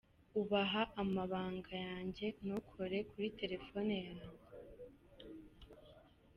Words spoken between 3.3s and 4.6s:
Telefone yanjye.